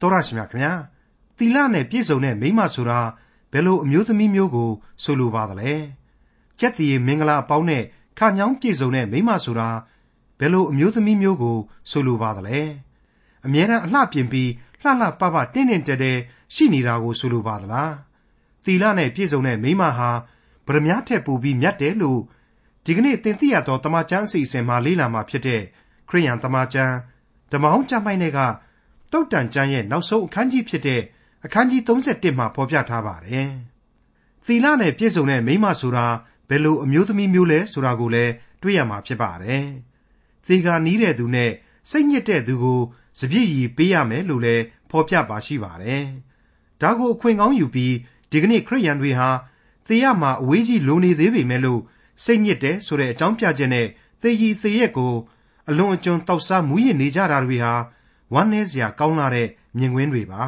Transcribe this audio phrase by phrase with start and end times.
[0.00, 0.72] တော်ရရှိမြခင်ဗျာ
[1.36, 3.00] သီလနဲ့ပြည့်စုံတဲ့မိမဆိုတာ
[3.52, 4.70] ဘယ်လိုအမျိုးသမီးမျိုးကို
[5.02, 5.72] ဆိုလိုပါသလဲ
[6.58, 7.82] ကြက်တီမင်္ဂလာအပေါင်းနဲ့
[8.18, 9.68] ခညောင်းပြည့်စုံတဲ့မိမဆိုတာ
[10.38, 11.58] ဘယ်လိုအမျိုးသမီးမျိုးကို
[11.90, 12.60] ဆိုလိုပါသလဲ
[13.46, 14.50] အမြဲတမ်းအလှပြင်ပြီး
[14.82, 16.12] လှလှပပတင်းတင်းတဲတဲ
[16.54, 17.94] ရှိနေတာကို ဆိုလိုပါသလား
[18.64, 20.10] သီလနဲ့ပြည့်စုံတဲ့မိမဟာ
[20.66, 22.20] ဗရမ ्या ထက်ပိုပြီးမြတ်တယ်လို့
[22.84, 25.62] ဒီကနေ့သင်သိရသောတမန်ကျမ်းအစီအစဉ်မှာလေ့လာမှာဖြစ်တဲ့
[26.08, 26.94] ခရိယန်တမန်ကျမ်း
[27.52, 28.40] ဓမ္မဟောင်းကျမ်းပိုင်းတွေက
[29.12, 31.02] တုတ်တန်ကျမ်းရဲ့နောက်ဆုံးအခန်းကြီးဖြစ်တဲ့
[31.44, 33.48] အခန်းကြီး31မှာဖော်ပြထားပါတယ်။
[34.44, 36.06] သီလနဲ့ပြည့်စုံတဲ့မိမဆိုတာ
[36.48, 38.32] ဘယ်လိုအမျိုးသမီးမျိုးလဲဆိုတာကိုလည်း
[38.62, 39.64] တွေ့ရမှာဖြစ်ပါတယ်။
[40.46, 41.50] သေကာနီးတဲ့သူနဲ့
[41.90, 42.80] စိတ်ညစ်တဲ့သူကို
[43.18, 46.04] စပြည့်ရီပေးရမယ်လို့လည်းဖော်ပြပါရှိပါတယ်။
[46.82, 47.94] ဒါကိုအခွင့်ကောင်းယူပြီး
[48.30, 49.28] ဒီကနေ့ခရိယန်တွေဟာ
[49.86, 51.80] သေရမှာအဝေးကြီးလိုနေသေးပေမဲ့လို့
[52.24, 53.86] စိတ်ညစ်တယ်ဆိုတဲ့အကြောင်းပြချက်နဲ့
[54.20, 55.14] သေရီသေရက်ကို
[55.68, 57.72] အလွန်အကျွံတောက်စားမူးယစ်နေကြတာတွေဟာ
[58.34, 59.48] ဝမ်းနည်းစရာကောင်းလာတဲ့
[59.78, 60.44] မြင်ကွင်းတွေပါ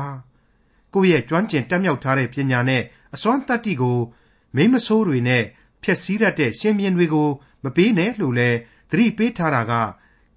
[0.95, 2.83] ကိုယ့်ရဲ့ကျွမ်းကျင်တက်မြောက်ထားတဲ့ပညာနဲ့
[3.15, 3.98] အစွမ်းတတ္တိကို
[4.56, 5.45] မိမဆိုးတွေနဲ့
[5.83, 7.29] ဖျက်ဆီးတတ်တဲ့ရှင်မြင်းတွေကို
[7.65, 8.51] မပေးနဲ့လို့လဲ
[8.91, 9.73] သတိပေးထားတာက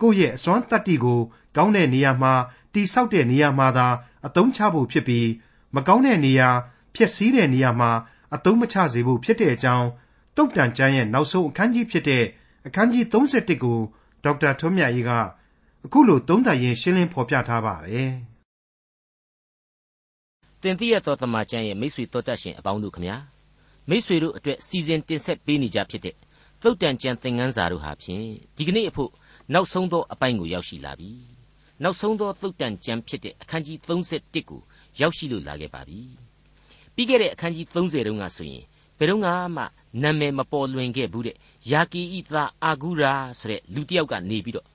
[0.02, 1.19] ကိုယ့်ရဲ့အစွမ်းတတ္တိကို
[1.58, 2.34] ကောင်းတဲ့နေရာမှာ
[2.73, 3.88] တိဆောက်တဲ့နေရာမှာသာ
[4.25, 5.30] အသုံးချဖို့ဖြစ်ပြီး
[5.75, 6.50] မကောင်းတဲ့နေရာ
[6.95, 7.91] ဖျက်ဆီးတဲ့နေရာမှာ
[8.36, 9.88] အသုံးမချစေဖို့ဖြစ်တဲ့အကြောင်း
[10.36, 12.23] တုတ်တန်ကျမ်းရဲ့နောက်ဆုံးအခန်းကြီးဖြစ်တဲ့
[12.67, 13.80] အခန်းကြီး31ကို
[14.23, 15.12] ဒေါက်တာထွန်းမြတ်ရေးက
[15.86, 18.09] အခုလိုသုံးသပ်ရင်းရှင်းလင်းဖော်ပြထားပါတယ်။
[20.61, 23.16] တင်တိရသောတမန်ကျမ်းရဲ့မိတ်ဆွေတော်တတ်ရှင်အပေါင်းတို့ခမညာ
[23.89, 26.16] မိတ်ဆွေတို့အတွက်စီစဉ်တင်ဆက်ပေးနေကြဖြစ်တဲ့
[26.61, 28.25] သုတ်တန်ကျမ်းသင်ခန်းစာတို့ဟာဖြင့်
[28.58, 29.11] ဒီကနေ့အဖို့
[29.53, 31.11] နောက်ဆုံးသောအပိုင်းကိုရောက်ရှိလာပြီ။
[31.83, 34.61] နောက်ဆုံးသောသုတ်တန်ကျမ်းဖြစ်တဲ့အခန်းကြီး31ကို
[35.00, 36.00] ရောက်ရှိလို့လာခဲ့ပါပြီ။
[36.95, 38.63] ပြီးခဲ့တဲ့အခန်းကြီး30တုန်းကဆိုရင်
[38.97, 39.31] ဘယ်တော့မှ
[40.02, 41.38] နာမည်မပေါ်လွင်ခဲ့ဘူးတဲ့
[41.72, 44.67] ယာကီဤသားအာဂုရာဆိုတဲ့လူတစ်ယောက်ကနေပြီးတော့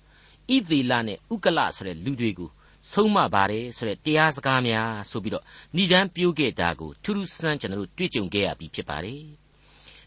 [0.54, 2.50] ဣသေလနဲ့ဥကလဆိုတဲ့လူတွေကို
[2.92, 5.44] ဆုံးမပါတယ်ဆိုတဲ့တရားစကားများဆိုပြီးတော့
[5.76, 9.22] ဏိဒန်းပြိုးခဲ့တာကိုထူးထူးဆန်းကျွန်တော်တို့တွေ့ကြုံခဲ့ရပြီဖြစ်ပါတယ်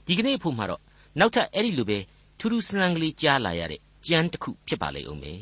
[0.05, 0.81] ဒီကနေ့ဖို့မှာတော့
[1.19, 1.97] နောက်ထပ်အဲ့ဒီလိုပဲ
[2.39, 5.41] ထူးထူးဆန်းကလေးကြားလာရတဲ့ကြမ်းတစ်ခုဖြစ်ပါလေဦးမယ်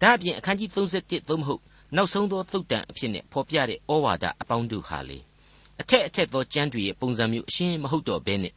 [0.00, 1.62] ဒါအပြင်အခန်းကြီး31သို့မဟုတ်
[1.96, 5.18] နောက်ဆုံးသောသုတ်တန်အဖြစ်နဲ့ဖော်ပြတဲ့ဩဝါဒအပေါင်းတို့ဟာလေ
[5.80, 8.54] အထက်အထက်သောကျမ်းတွေရဲ့ပုံစံမျိုးအရှင်းမဟုတ်တော့ဘဲနဲ့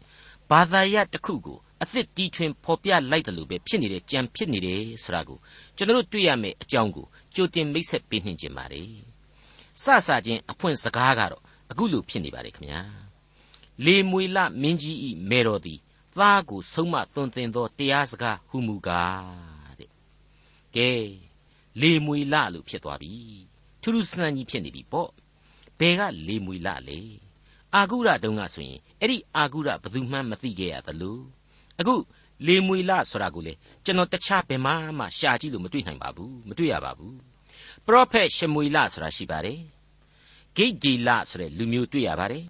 [0.50, 5.38] ဘာသာရတစ်ခုကို အသစ်တီးထွင်ဖော်ပြလိုက်တယ်လို့ပဲဖြစ်နေတဲ့ကြံဖြစ်နေတယ်ဆိုတာကို
[5.76, 7.06] ကျွန်တော်တို့တွေ့ရမယ်အကြောင်းကို
[7.36, 8.92] ကြိုတင်မိတ်ဆက်ပေးနှင်ခြင်းပါတယ်
[9.84, 12.82] စစချင်းအဖွင့်စကားကတော့အခုလိုဖြစ်နေပါတယ်ခင်ဗျာ
[13.86, 15.80] လေမွေလမင်းကြီးဤမေတော်သည်
[16.18, 19.92] သားကိုဆုံးမသွန်သင်သောတရားစကားဟုမူကားတဲ့
[20.76, 20.92] ကဲ
[21.82, 23.14] လေမွေလလို့ဖြစ်သွားပြီ
[23.82, 25.10] ထူးထူးဆန်းကြီးဖြစ်နေပြီပေါ့
[25.80, 27.00] ဘယ်ကလေမွေလလဲ
[27.76, 31.20] အာဂုရတုံးကဆိုရင်အဲ့ဒီအာဂုရဘယ်သူမှမသိခဲ့ရသလို
[31.80, 31.96] အခု
[32.48, 33.54] လေမွေလဆိုတာကိုလေ
[33.86, 37.16] ကျွန်တော်တခြားဘယ်မှမှရှာကြည့်လို့မတွေ့နိုင်ပါဘူးမတွေ့ရပါဘူး
[37.86, 39.60] ပရောဖက်ရှမွေလဆိုတာရှိပါတယ်
[40.56, 42.44] ဂိတ်ဒီလဆိုတဲ့လူမျိုးတွေ့ရပါတယ်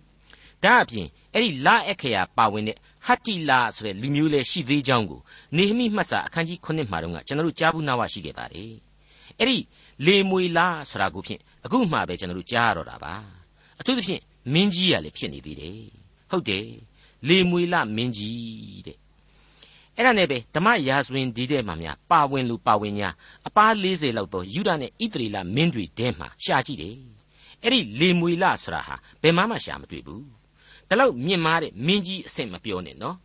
[0.64, 2.78] ဒါအပြင်အဲ့ဒီလအခရာပါဝင်တဲ့
[3.08, 5.22] ဟတ္တိလဆိုတဲ့လူမျိုးလည်းရှိသေးကြောင်းကို
[5.58, 8.74] နေဟမိမှတ်စာအခန်းကြီး9မှာတော့ကကျွန်တော်တို့ကြားဘူးနားဝရှိခဲ့ပါတယ်
[9.40, 9.58] အဲ့ဒီ
[10.06, 13.14] လေမွေလဆိုတာကိုဖြင့်အခုမှပဲကျွန်တော်တို့ကြားရတော့တာပါ
[13.80, 14.22] အထူးသဖြင့်
[14.54, 15.82] မင်းကြီးရလည်းဖြစ်နေသေးတယ်
[16.30, 16.68] ဟုတ်တယ်
[17.28, 18.98] လေမွေလမင်းကြီးတဲ့
[19.98, 23.10] အဲ့ဒါနဲ့ပဲဓမ္မရာဇဝင်ဒီတဲ့မှာများပါဝင်လူပါဝင်ညာ
[23.48, 26.96] အပား40လောက်သောယူဒနဲ့ဣသရေလမင်းတွေတဲမှာရှာကြည့်တယ်
[27.64, 30.24] အဲ့ဒီလေမွေလဆိုတာဟာဘယ်မှမှရှာမတွေ့ဘူး
[30.90, 33.16] ဒါလို့မြင့်မားတဲ့မင်းကြီးအဆင့်မပြောနဲ့နော်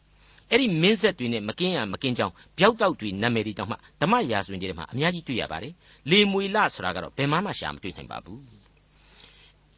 [0.51, 5.73] အဲ့ဒီမင်းဆက်တွေနဲ့မကင်းရမကင်းကြောင်ပျောက်တောက်တွေနာမည်တွေတောင်မှဓမ္မရာဇဝင်တွေမှာအများကြီးတွေ့ရပါတယ်
[6.11, 8.41] လေမွေလဆိုတာကတော့ဘယ်မှမှရှာမတွေ့နိုင်ပါဘူး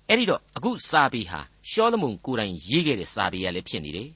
[0.09, 1.41] အဲ့ဒီတော့အခုစာပေဟာ
[1.71, 4.09] ရှောလမုန်ကိုယ်တိုင်ရေးခဲ့တဲ့စာပေရလည်းဖြစ်နေတယ်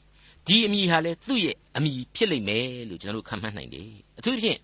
[0.49, 4.59] ဒီအမည်ဟာလည်းသူ့ရဲ့အမည်ဖြစ်လိမ့်မယ်လို့ကျွန်တော်တို့ခန့်မှန်းနိုင်တယ်အထူးသဖြင့်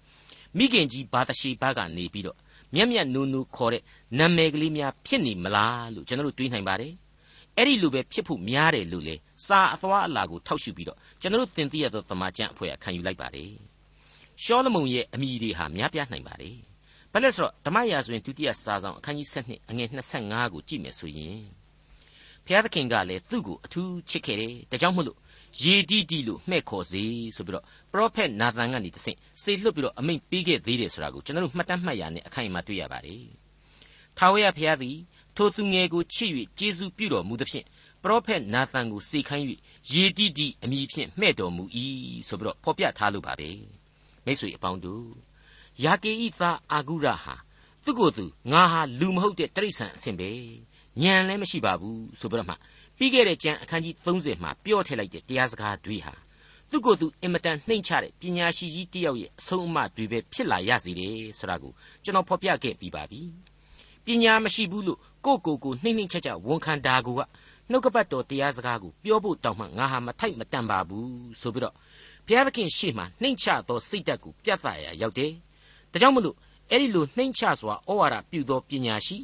[0.59, 2.39] မိခင်ကြီးဘာတရှိဘကနေပြီးတော့
[2.75, 3.83] မျက်မျက်နူးနူးခေါ်တဲ့
[4.19, 6.93] နာမည်ကလေးများဖြစ်နေမလားလို့ကျွန်တော်တို့တွေးနိုင်ပါတယ်
[7.56, 9.15] အဲ့ဒီလိုပဲဖြစ်ဖို့များတယ်လို့လေ
[9.47, 13.53] စာအသွားအလာကိုထောက်ရှုပြီးတော့ကျွန်တော်တို့သင်သိရသောသမာကျမ်းအဖွဲ့ကခံယူလိုက်ပါတယ်
[14.43, 16.56] ရှောလမုန်ရဲ့အမိတွေဟာများပြားနိုင်ပါတယ်
[17.12, 19.89] ဘာလဲဆိုတော့ဓမ္မရာဆိုရင်ဒုတိယစာဆောင်အခန်းကြီး7အငယ်
[20.21, 21.39] 25ကိုကြည့်မယ်ဆိုရင်
[22.45, 25.19] ဘုရားသခင်ကလည်းသူ့ကိုအထူးချစ်ခဲ့တယ်ဒါကြောင့်မို့လို့
[25.62, 27.03] ယေတိတိလို့မှဲ့ခေါ်စေ
[27.36, 33.24] ဆိုပြီးတော့ပရောဖက်နာသန်ကနေတဆင့်စေလွတ်ပြီးတော့အမိန့်ပေးခဲ့သေးတယ်ဆိုတာကိုကျွန်တော်တို့မှတ်တမ်းမှတ်ရနဲ့အခိုင်အမာတွေ့ရပါတယ်။
[34.18, 34.97] ထာဝရဘုရားသည်
[35.36, 37.66] ထိုသူငယ်ကိုချစ်၍ကျေးဇူးပြုတော်မူသဖြင့်
[38.03, 39.47] ပရောဖက်နာသန်ကိုစေခိုင်း၍
[39.92, 41.65] ယေတိတိအမိဖြင့်မှဲ့တော်မူ၏
[42.28, 43.50] ဆိုပြီးတော့ဖော်ပြထားလို့ပါပဲ။
[44.24, 45.07] မိတ်ဆွေအပေါင်းတို့
[45.84, 47.34] ယာကေဤသားအာဂုရဟာ
[47.84, 50.30] သူ့ကိုယ်သူငါဟာလူမဟုတ်တဲ့တိရစ္ဆာန်အဆင့်ပဲ
[51.03, 52.54] ညံလည်းမရှိပါဘူးဆိုပြီးတော့မှ
[52.99, 56.15] ပြီးခဲ့တဲ့ကျမ်းအခန်းကြီး30မှာပြောထည့်လိုက်တဲ့တရားစကားတွေဟာ
[56.71, 61.73] သူကိုယ်သူအင်မတန်နှိမ့်ချတဲ့ပညာရှိကြီးတယောက်ရဲ့အဆုံးအမတွေပဲဖြစ်လာရစေတယ်ဆိုတာကို
[62.05, 63.21] ကျွန်တော်ဖော်ပြခဲ့ပြီးပါပြီ
[64.05, 67.09] ပညာမရှိဘူးလို့ကိုကိုကိုနှိမ့်နှိမ့်ချက်ချက်ဝန်ခံတာက
[67.71, 71.11] နှုတ်ကပတ်တော်တရားစကားကိုပြောဖို့တောင်းမှငါဟာမထိုက်မတန်ပါဘူး
[71.41, 71.75] ဆိုပြီးတော့
[72.27, 75.33] ဘုရားသခင်ရှေ့မှာနှိမ့်ချသောစိတ်ဓာတ်ကိုပြသရာရောက်တယ်။
[75.93, 76.37] ဒါကြောင့်မလို့
[76.71, 79.17] အဲ့ဒီလိုနှိမ့်ချစွာဩဝါဒပြုသောပညာရှိ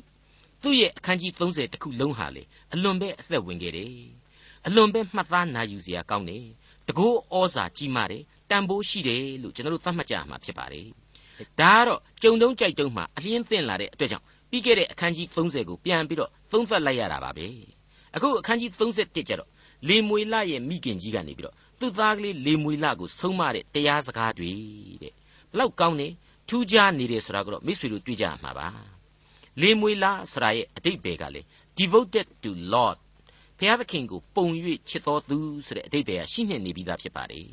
[0.62, 2.42] သူ့ရဲ့အခန်းကြီး30တခုလုံးဟာလေ
[2.72, 3.92] အလွန်ပဲအသက်ဝင်ခဲ့တယ်။
[4.66, 6.44] အလွန်ပဲမှတ်သားနာယူစရာကောင်းတယ်။
[6.88, 10.86] တကောဩဇာကြီးမားတယ်တန်ဖိုးရှိတယ်လို့ကျွန်တော်တို့သတ်မှတ်ကြမှာဖြစ်ပါတယ်။
[11.60, 17.46] ဒါကတော့ကြုံတုံးကြိုက်တုံးမှာအလင်းသင့်လာတဲ့အတွက်ကြောင့်ပြီးခဲ့တဲ့အခန်းကြီး30ကိုပြန်ပြီးတော့သုံးသပ်လိုက်ရတာပါပဲ။
[18.16, 19.50] အခုအခန်းကြီး31ကျတော့
[19.88, 24.52] လေမွေလရဲ့မိခင်ကြီးကနေပြီးတော့သူ့သားကလေးလေမွေလကိုဆုံးမတဲ့တရားစကားတွေ
[25.02, 25.12] တဲ့
[25.50, 26.08] ဘလောက်ကောင်းနေ
[26.48, 28.68] ထူးခြားနေတယ်ဆိုတာကတော့မိတ်ဆွေတို့တွေ့ကြမှာပါ
[29.60, 31.40] လေမွေလဆိုတာရဲ့အတိတ်ဘယ်ကလေ
[31.78, 32.98] devoted to lord
[33.58, 34.46] ဘုရားသခင်ကိုပုံ၍
[34.88, 37.46] ချစ်တော်သူဆိုတဲ့အတိတ်ဘယ်ကရှိနေနေပြီးသားဖြစ်ပါတယ်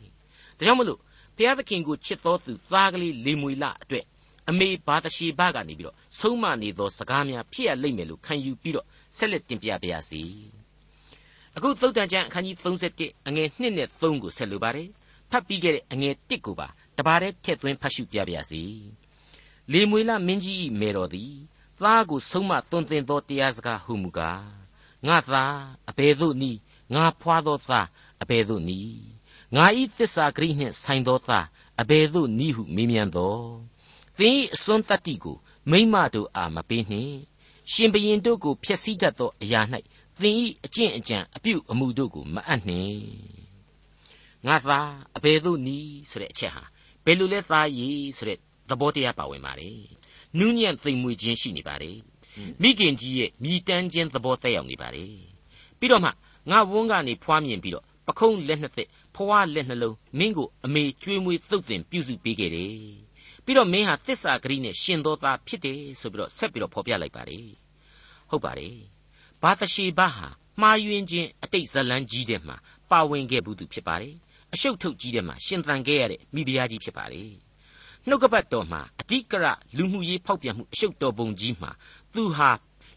[0.57, 0.99] ဒါကြောင့်မလို့
[1.37, 4.05] ဘုရားသခင်ကိုချစ်တော်သူသားကလေးလေမွေလအတွက်
[4.49, 8.85] အမေဘာတရှိဘကနေပြီးတော့ဆုံးမနေသောစကားများဖြစ်ရလိမ့်မယ်လို့ခံယူပြီးတော့
[9.17, 10.21] ဆက်လက်တင်ပြပါရစေ
[11.55, 12.55] အခုသုတ်တန်ကျမ်းအခန်းကြီး
[12.93, 14.89] 31အငယ်1နဲ့3ကိုဆက်လိုပါတယ်
[15.31, 16.67] ဖတ်ပြီးခဲ့တဲ့အငယ်1ကိုပါ
[16.97, 18.63] တပါးတည်းထည့်သွင်းဖတ်ရှုပြပါရစေ
[19.71, 21.33] လေမွေလမင်းကြီး၏မေတော်သည်
[21.81, 24.45] သားကိုဆုံးမသွန်သင်သောတရားစကားဟုမူကား
[25.07, 25.55] ငါသား
[25.89, 26.59] အဘယ်သို့နည်း
[26.93, 27.87] ငါဖွာသောသား
[28.21, 28.99] အဘယ်သို့နည်း
[29.55, 31.45] ငါဤသစ္စာဂရိနှင့်ဆိုင်သောသား
[31.81, 33.37] အဘယ်သို့နည်းဟုမေးမြန်းသော
[34.17, 35.37] သင်၏အစွန်းတတ္တိကို
[35.71, 37.15] မိမ့်မတို့အားမပေးနှင့်
[37.71, 39.61] ရှင်ဘရင်တို့ကိုဖျက်ဆီးတတ်သောအရာ၌
[40.21, 43.01] သင်ဤအကျင့်အကြံအပြုအမူတို့ကိုမအပ်နှင့်
[44.47, 44.79] ငါသာ
[45.17, 46.63] အဘယ်သို့နီးဆိုတဲ့အချက်ဟာ
[47.05, 48.39] ဘယ်လိုလဲသားရည်ဆိုတဲ့
[48.69, 49.96] သဘောတရားပါဝင်ပါတယ်
[50.39, 51.97] နူးညံ့သိမ်မွေ့ခြင်းရှိနေပါတယ်
[52.61, 55.11] မိခင်ကြီးရဲ့မြည်တမ်းခြင်းသဘောသက်ရောက်နေပါတယ်
[55.79, 56.09] ပြီးတော့မှ
[56.51, 62.75] ငါဝန်းကနေဖွားမြင်ပြီးတော့ပခုံးလက်နှစ်သက်ဖွားလက်နှလုံးမင်းကိုအမေကျွေးမွေးသုတ်သင်ပြုစုပေးခဲ့တယ်
[63.43, 67.47] ပြီးတော့မင်းဟာသစ္စာဂရိနဲ့ရှင်သောသားဖြစ်တယ်ဆိုပြီးတော့ဆက်ပြီးတော့ဖော်ပြလိုက်ပါတယ်
[68.29, 68.75] ဟုတ်ပါတယ်
[69.41, 70.27] ဘာသရှေဘဟာ
[70.61, 72.55] မှားယွင်းခြင်းအတိတ်ဇလန်းကြီးတဲ့မှာ
[72.91, 74.15] ပါဝင်ခဲ့ဘူးသူဖြစ်ပါတယ်
[74.53, 77.31] အရှုပ်ထုတ်ကြီးတဲ့မှာရှင်သန်ခဲ့ရတဲ့မိဖုရားကြီးဖြစ်ပါတယ်
[78.09, 79.45] နှုတ်ကပတ်တော်မှာအဓိကရ
[79.77, 81.71] လူမှုရေးဖောက်ပြန်မှုအရှုပ်တော်ပုံကြီးမှာ
[82.15, 82.49] သူဟာ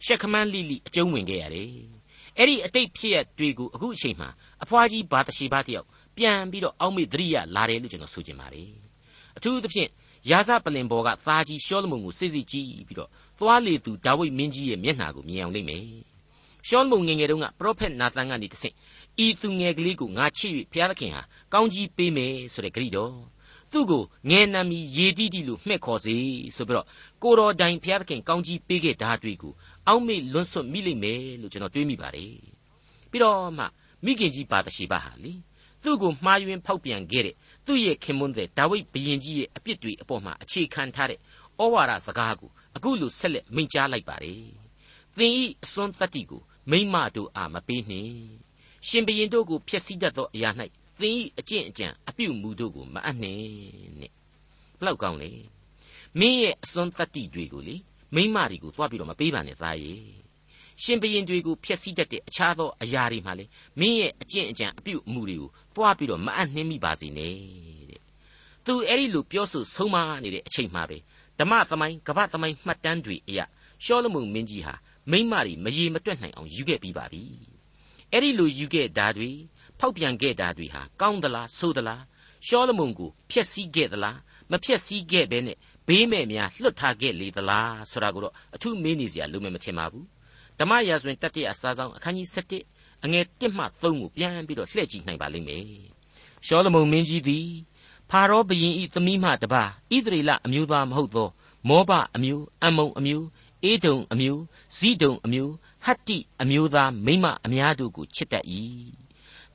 [0.05, 1.71] ရှက်ခမန်းလိလိအကျုံးဝင်ခဲ့ရတယ်
[2.39, 4.29] အဲ့ဒီအတိတ်ဖြစ်ရတွေကိုအခုအချိန်မှာ
[4.63, 5.87] အဖွားကြီးဘာတရှိဘာတယောက်
[6.17, 8.71] ပြန်ပြီးတော့အောက်မေ့သတိရလာတယ်လို့ကျွန်တော်ဆိုချင်ပါတယ်
[9.37, 9.91] အထူးသဖြင့်
[10.31, 15.85] ယာဇပလင်ဘော်ကသားကြီးရှောလမုန်ကိုစစ်စစ်ကြည့်ပြီးတော့သွားလေသူဒါဝိဒ်မင်းကြီးရဲ့မျက်နှာကိုမြင်အောင်လိမ့်မယ်
[16.69, 18.75] ရှောလမုန်ငယ်ငယ်တုန်းကပရောဖက်နာသန်ကနေတဆင့်
[19.25, 21.23] ဤသူငယ်ကလေးကိုငါချစ်၍ဘုရားသခင်ဟာ
[21.53, 23.15] ကောင်းကြီးပေးမယ်ဆိုတဲ့ဂရိတော်
[23.73, 26.17] သူ့ကိုငယ်နာမီရေတိတိလို့မှဲ့ခေါ်စေ
[26.57, 26.87] ဆိုပြီးတော့
[27.23, 29.53] ကိုတော်တိုင်ဘုရားသခင်ကောင်းကြီးပေးခဲ့တာတွေ့ကို
[29.87, 32.35] အောက်မေ့လွန်းဆွတ်မိလိမ့်မယ်လို့ကျွန်တော်တွေးမိပါတယ်
[33.11, 33.65] ပြီးတော့မှ
[34.05, 35.33] မိခင်ကြီးပါတရှိပါဟာလေ
[35.83, 37.35] သူ့ကိုမှားယွင်းဖောက်ပြန်ခဲ့တဲ့
[37.67, 41.19] သူ့ရဲ့ခင်မွန်းတဲ့ဒါဝိဒ်ဘုရင်ကြီးရဲ့အပြစ်တွေအပေါ်မှာအခြေခံထားတဲ့
[41.63, 44.45] ဩဝါဒစကားကိုအခုလိုဆက်လက်မိန့်ကြားလိုက်ပါတယ်
[45.19, 48.15] သင်ဤအစွန်းတတ္တိကိုမိမ့်မတို့အားမပေးနှင့်
[48.89, 50.51] ရှင်ဘရင်တို့ကိုဖျက်ဆီးတတ်သောအရာ၌
[51.03, 53.41] သင်၏အကျင့်အကြံအပြုမူတို့ကိုမအပ်နှင့်
[54.01, 54.13] နဲ့
[54.79, 55.31] ဘလောက်ကောင်းလဲ
[56.19, 57.77] မင်းရဲ့အစွန်းတတ္တိတွေကိုလေ
[58.15, 60.01] မိမ့်မတွေကိုသွားပြီးတော့မပေးပါနဲ့သားရဲ့
[60.83, 63.45] ရှင်ဘရင်တွေကိုဖျက်ဆီးတတ်တဲ့အခြားသောအရာတွေမှလေ
[63.81, 67.35] မင်းရဲ့အကျင့်အကြံအပြုအမူတွေကိုသွားပြီးတော့မအပ်နှင်းမိပါစေနဲ့
[67.91, 68.01] တဲ့
[68.67, 70.99] သူအဲ့ဒီလိုပြောဆိုဆုံးမနေတဲ့အချိန်မှပဲ
[71.39, 73.41] ဓမ္မသမိုင်းကပ္ပသမိုင်းမှတ်တမ်းတွေအရ
[73.85, 74.75] ရှောလမုန်မင်းကြီးဟာ
[75.11, 77.23] မိမ့်မတွေမရေမတွက်နိုင်အောင်ယူခဲ့ပြီးပါပြီ
[78.13, 79.31] အဲ့ဒီလိုယူခဲ့တာတွေ
[79.81, 82.03] ဖောက်ပြန်ခဲ့တာတွေဟာကောင်းသလားဆိုးသလား
[82.47, 84.19] ရှောလမုန်ကိုဖျက်ဆီးခဲ့သလား
[84.51, 85.57] မဖျက်ဆီးခဲ့ဘဲနဲ့
[85.89, 90.07] ဘေးမဲ့များလွတ်ထားခဲ့လေသလားဆိုတာကိုတော့အထူးမေးနေစရာလိုမယ်မထင်ပါဘူး
[90.59, 92.29] ဓမ္မရာဇဝင်တတိယအစားဆောင်အခန်းကြီး
[92.67, 95.65] 7အငယ်1မှ3ကိုပြန်ပြီးတော့လှည့်ကြည့်နိုင်ပါလိမ့်မယ်
[96.47, 97.49] ရှောလမုန်မင်းကြီးသည်
[98.11, 101.29] ဖာရောဘုရင်ဤသမီးမှတပါဣသရေလအမျိုးသားမဟုတ်သော
[101.69, 103.27] မောဘအမျိုးအမုံအမျိုး
[103.65, 104.43] အေဒုံအမျိုး
[104.79, 105.53] ဇိဒုံအမျိုး
[105.85, 108.45] ဟတ္တိအမျိုးသားမိမအများတို့ကိုချစ်တတ်၏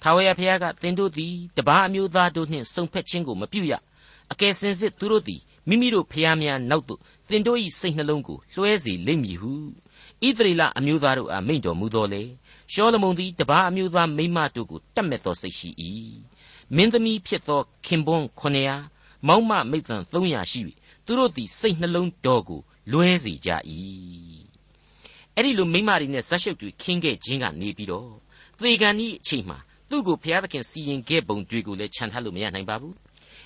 [0.08, 3.74] ထာဝရဘုရားကသင်တို့သည်တပါးအမျိုးသားတို့နှင့်စုံဖက်ခြင်းကိုမပြုရ
[4.32, 9.54] အကယ်စင်စစ်သူတို့သည်မိမိတို့ဖျားများနောက်သို့သင်တို့၏စိတ်နှလုံးကိုလွှဲစေလိမ့်မည်ဟု
[10.28, 12.24] ဣသရေလအမျိုးသားတို့အားမိန့်တော်မူတော်လေ
[12.74, 15.70] ရှောလမုန်သည်တပါးအမျိုးသားမိမတို့ကိုတတ်မဲ့သောစိတ်ရှိ၏
[16.76, 20.60] မင်းသမီးဖြစ်သောခင်ပွန်း900မောက်မမိတ်တန်300ရှိ၍
[21.06, 23.50] သူတို့သည်စိတ်နှလုံးတော်ကိုလွဲစေကြ၏
[25.36, 28.12] အဲ့ဒီလိုမိမတွေနဲ့ဇက်ရှုပ်တွေခင်းခဲ့ခြင်းကနေပြီးတော့
[28.60, 29.60] သေကန်ဤအချိန်မှာ
[29.96, 32.96] သူ့ကိုဘုရားသခင်စီရင်ခဲ့ပုံတွေကိုလည်းခြံထားလို့မရနိုင်ပါဘူး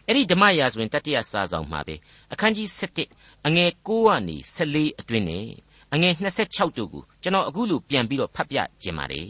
[0.08, 1.96] အဲ့ဒီဓမ္မရာဇဝင်တတိယစာဆောင်မှာပဲ
[2.34, 2.68] အခန်းကြီး
[3.08, 5.48] 7အငယ်9ကနေ14အတွင်းနဲ့
[5.94, 9.30] အငယ်26တို့ကိုကျွန်တော်အခုလိုပြန်ပြီးတော့ဖတ်ပြခြင်းပါတယ်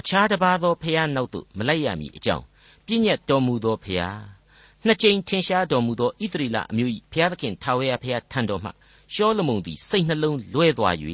[0.00, 2.44] အခြားတစ်ပါးသောဖျားနောက်သို့မလိုက်ရမည်အကြောင်း
[2.86, 4.18] ပြည့်ညတ်တော်မူသောဖျား
[4.86, 8.70] နှစ်ကြိမ်ထင်ရှားတော်မူသောဣသရေလအမျိုး၏ဘုရားသခင်ထာဝရဘုရားထံတော်မှ
[9.14, 10.96] ရှောလမုန်သည်စိတ်နှလုံးလွဲသွား၍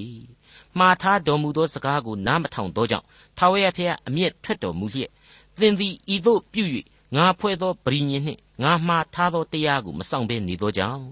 [0.79, 3.07] မှားထားတော်မူသောစကားကိုနားမထောင်သောကြောင့်
[3.39, 5.11] ထာဝရဘုရားအမျက်ထွက်တော်မူလျက်
[5.59, 6.65] သင်သည်ဤသို့ပြု၍
[7.17, 11.07] ငါဖွဲ့သောပရိညင်နှင့်ငါမှားထားသောတရားကိုမဆောင်ဘဲနေသောကြောင့်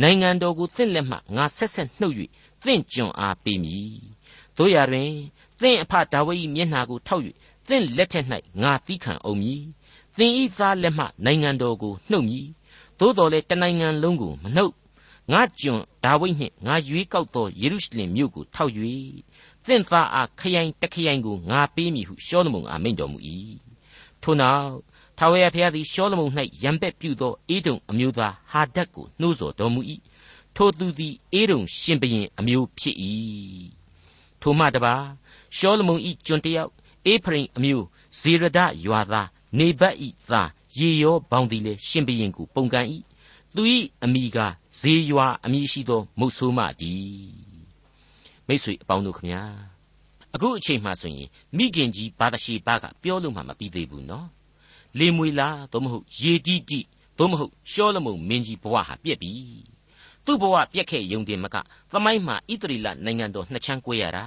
[0.00, 2.16] နိုင်ငံတော်ကိုသင့်လက်မှငါဆက်ဆက်နှုတ်၍
[2.64, 3.96] သင့်ကြွန်အားပေးမည်
[4.56, 5.10] တို့ရတွင်
[5.60, 7.22] သင့်အဖဒါဝိဒ်မျက်နှာကိုထောက်၍
[7.68, 8.26] သင့်လက်ထက်၌
[8.62, 9.62] ငါသီးခံအောင်မည်
[10.16, 12.46] သင်ဤသားလက်မှနိုင်ငံတော်ကိုနှုတ်မည်
[12.98, 14.74] သို့တော်လည်းတနိုင်ငံလုံးကိုမနှုတ်
[15.32, 18.72] ငါကြွန်ဒါဝိဒ်နှင့်ငါရွေးကောက်သောယေရုရှလင်မြို့ကိုထောက်၍
[19.66, 23.18] သင့်သားအားခရိုင်တခရိုင်ကိုငါပေးမည်ဟုရှောလမုန်အားမိန့်တော်မူ၏
[24.22, 24.70] ထို့နောက်
[25.18, 29.80] ထာဝရဘုရားသည်ရှောလမုန်၌ရံပက်ပြုသောအေဒုံအမျိုးသားဟာဒတ်ကိုနှိုးဆော်တော်မူ၏
[30.56, 32.96] ထိုသူသည်အေဒုံရှင်ဘရင်အမျိုးဖြစ်၏
[34.40, 34.94] ထိုမှတပါ
[35.56, 36.70] ရှောလမုန်၏ကျွန်တယောက်
[37.06, 37.84] အေဖရင်အမျိုး
[38.20, 39.28] ဇေရဒရွာသား
[39.58, 39.96] နေဘတ်၏
[40.30, 42.86] သားရေရောဘောင်သည်လည်းရှင်ဘရင်ကိုပုန်ကန်၏
[43.54, 43.62] သူ၏
[44.04, 44.38] အမိက
[44.80, 47.41] ဇေရွာအမည်ရှိသောမုတ်ဆိုးမတည်း
[48.48, 49.42] မိတ်ဆွေအပေါင်းတို့ခမညာ
[50.34, 54.28] အခုအချိန်မှဆိုရင်မိခင်ကြီးဘာသာရှိဘာကပြောလို့မှမပြီးသေးဘူးနော်
[54.98, 56.80] လေမွေလားသို့မဟုတ်ရေတိတိ
[57.18, 59.32] သို့မဟုတ်ရှောလမုန်မင်းကြီးဘဝဟာပြက်ပြီ
[60.24, 61.56] သူ့ဘဝပြက်ခဲ့ယုံတင်မက
[61.92, 64.24] သမိုင်းမှာဣတရီလနိုင်ငံတော်နှစ်ချမ်းကွဲရတာ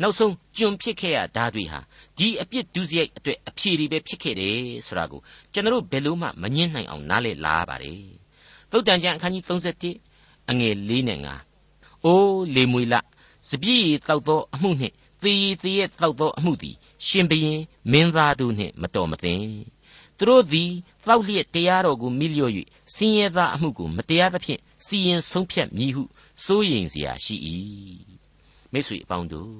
[0.00, 1.80] နောက်ဆုံးကျွန်ဖြစ်ခဲ့ရဓာတွေဟာ
[2.18, 5.20] ဒီအပြစ်ဒုစရိုက်အတွက်အဖြေတွေပဲဖြစ်ခဲ့တယ်ဆိုတာကို
[5.52, 8.04] ကျွန်တော်ဘယ်လို့မှမငင်းနိုင်အောင်နားလည်လာပါတယ်
[8.70, 9.44] သုတ်တန်ကျမ်းအခန်းကြီး
[9.96, 11.20] 31အငယ်၄နဲ့
[11.62, 12.94] 5အိုးလေမွေလ
[13.49, 16.75] စပြည့်ရတောက်သောအမှုနှင့်သေရသေးရဲ့တောက်သောအမှုသည်
[17.07, 19.45] ရှင်ဘရင်မင်းသားတို့နှင့်မတော်မသင့်
[20.17, 20.71] သူတို့သည်
[21.05, 22.53] တောက်လျက်တရားတော်ကိုမိလျော့၍
[22.95, 26.03] စင်ရသားအမှုကိုမတရားသဖြင့်စီရင်ဆုံးဖြတ်မည်ဟု
[26.45, 27.35] စိုးရိမ်เสียရှိ၏
[28.71, 29.55] မိတ်ဆွေအပေါင်းတို့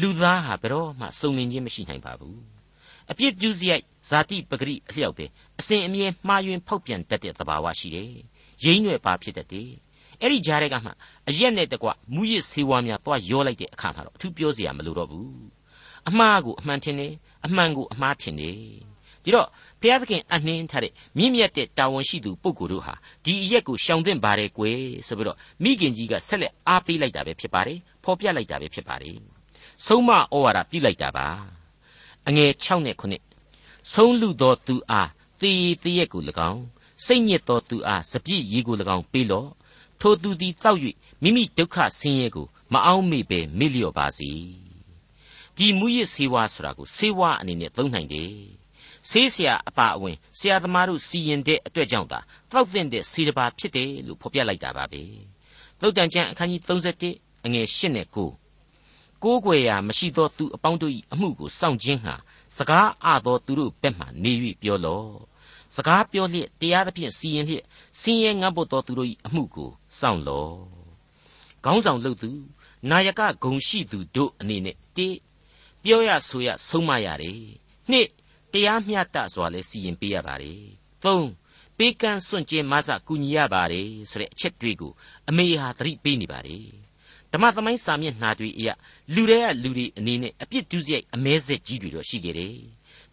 [0.00, 2.40] လူသားဟာဘယ်တော့မှစုံလင်ခြင်းမရှိနိုင်ပါဘူး
[3.10, 8.12] အပြစ်ပြုစရိုက်ဇာတိပဂရိအလျောက်တဲ့အစဉ်အမြဲမှားယွင်းဖောက်ပြန်တတ်တဲ့သဘာဝရှိတယ်
[8.64, 9.70] ရိမ့်ွယ်ပါဖြစ်တတ်တယ်
[10.21, 10.91] အဲ့ဒီကြားထဲကမှ
[11.29, 15.31] အရက်နဲ့တကွမူရစ်ဆေးဝါးများသွားရောလိုက်တဲ့အခါမှာတော့အထူးပြောစရာမလိုတော့ဘူး
[16.09, 17.13] အမှားကိုအမှန်ထင်တယ်
[17.45, 18.57] အမှန်ကိုအမှားထင်တယ်
[19.23, 19.47] ဒီတော့
[19.81, 22.93] ဘုရားသခင်အနှင်းထားတဲ့မြင့်မြတ်တဲ့တာဝန်ရှိသူပုဂ္ဂိုလ်တို့ဟာ
[23.25, 29.17] ဒီအရက်ကိုရှောင်သင့်ပါတယ်ကွယ်ဆိုပြီးတော့မိခင်ကြီးကဆက်လက်အားပေးလိုက်တာပဲဖြစ်ပါတယ်ဖော်ပြလိုက်တာပဲဖြစ်ပါတယ်
[29.85, 31.27] ဆုံးမဩဝါဒပြုလိုက်တာပါ
[32.27, 35.09] အငယ်6နဲ့9ဆုံးလူသောသူအား
[35.41, 36.63] သေရတရက်ကို၎င်း
[37.05, 39.49] စိတ်ညစ်သောသူအားစပြည့်ရီကို၎င်းပေးလော့
[40.01, 40.79] ထိုသူသည်တောက်၍
[41.23, 44.31] မိမိဒုက္ခဆင်းရဲကိုမအောင်မေ့ပဲမေ့လျော့ပါစေ
[45.57, 48.33] ဒီမူရစ်ဆေးဝါးဆိုတာကိုဆေးဝါးအနေနဲ့သုံးနိုင်တယ်
[49.09, 52.19] ဆေးဆရာအပါအဝင်ဆရာသမားတို့စီရင်တဲ့အတွက်ကြောင့်သာ
[52.51, 55.01] တောက်တဲ့တဲ့ဆေးတစ်ပါးဖြစ်တယ်လို့ဖော်ပြလိုက်တာပါပဲ
[55.81, 56.61] သုတ်တန်ကျမ်းအခန်းကြီး
[57.07, 58.15] 31အငယ်8နဲ့9
[59.23, 62.15] ကိုးကွယ်ရာမရှိသောသူအပေါင်းတို့၏အမှုကိုစောင့်ခြင်းဟာ
[62.57, 65.30] စကားအသောသူတို့ဘက်မှနေ၍ပြောလော့
[65.75, 67.63] စကားပြောလျက်တရားသဖြင့်စီရင်လျက်
[67.99, 70.55] စင်ရဲငတ်ဖို့သောသူတို့၏အမှုကိုစောင့်လော့
[71.63, 72.31] ခေါင်းဆောင်လုပ်သူ
[72.89, 75.09] နာယကဂုံရှိသူတို့အနေနဲ့တိ
[75.83, 77.41] ပြောရဆိုရဆုံးမရတယ်
[77.89, 78.07] နှစ်
[78.51, 80.61] တရားမျှတစွာလဲစီရင်ပေးရပါတယ်
[81.03, 81.29] သုံး
[81.77, 84.91] ပေးကမ်းစွန့်ကြဲမဆကူညီရပါတယ်ဆိုတဲ့အချက်တွေကို
[85.29, 86.65] အမေဟာသတိပေးနေပါတယ်
[87.31, 88.69] ဓမ္မသမိုင်းစာမျက်နှာတွေအရ
[89.15, 92.55] လူတွေကလူတွေအနေနဲ့အပြစ်ဒုစရိုက်အမဲဆက်ကြီးတွေတော့ရှိခဲ့တယ်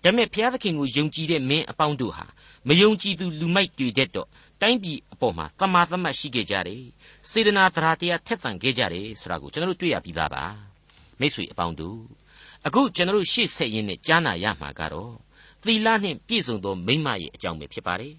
[0.02, 2.26] ဒါပေမဲ့ဘုရားသခင်ကိုယုံကြည်တဲ့မင်းအပေါင်းတို့ဟာ
[2.67, 4.27] မယုံကြည်သူလူမိုက်တွေတဲ့တော့
[4.62, 6.83] တိုင်းပြည်အပေါ်မှာတမာသမတ်ရှိခဲ့ကြတယ်
[7.29, 10.43] စေတနာတရားတရားထက်သန်ခဲ့ကြတယ်ဆိုတာကိုကျွန်တော်တို့တွေ့ရပြီးသားပါ
[11.19, 12.00] မိတ်ဆွေအပေါင်းတို့
[12.67, 15.13] အခုကျွန်တော်တို့ရှေ့ဆက်ရင်းနဲ့ကြားနာရမှာကတော့
[15.63, 18.13] သီလနှင့်ပြည့်စုံသောမိမရဲ့အကြောင်းပဲဖြစ်ပါတယ်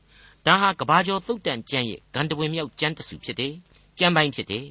[0.47, 3.55] ဒါဟာကဘာကျော်သုတ်တန်ကျမ်းရဲ့ဂန္ဓဝင်မြောက်ကျမ်းတစုဖြစ်တယ်
[3.99, 4.67] ကျမ်းပိုင်းဖြစ်တယ်